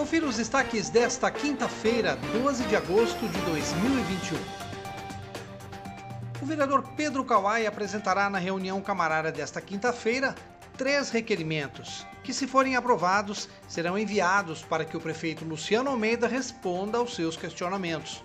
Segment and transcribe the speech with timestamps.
[0.00, 4.38] Confira os destaques desta quinta-feira, 12 de agosto de 2021.
[6.40, 10.34] O vereador Pedro Kawai apresentará na reunião camarária desta quinta-feira
[10.74, 16.96] três requerimentos, que, se forem aprovados, serão enviados para que o prefeito Luciano Almeida responda
[16.96, 18.24] aos seus questionamentos.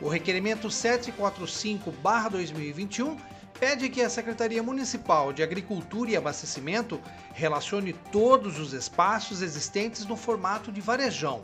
[0.00, 3.18] O requerimento 745-2021
[3.58, 7.00] pede que a Secretaria Municipal de Agricultura e Abastecimento
[7.34, 11.42] relacione todos os espaços existentes no formato de varejão.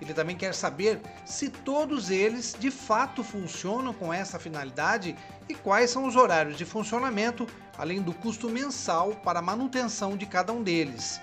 [0.00, 5.16] Ele também quer saber se todos eles de fato funcionam com essa finalidade
[5.48, 7.46] e quais são os horários de funcionamento,
[7.78, 11.18] além do custo mensal para a manutenção de cada um deles.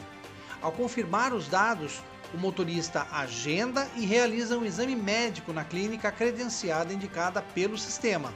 [0.61, 2.03] Ao confirmar os dados,
[2.35, 8.33] o motorista agenda e realiza um exame médico na clínica credenciada indicada pelo sistema.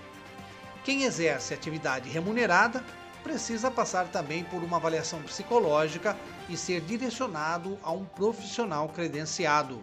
[0.84, 2.84] Quem exerce atividade remunerada
[3.22, 6.16] precisa passar também por uma avaliação psicológica
[6.48, 9.82] e ser direcionado a um profissional credenciado.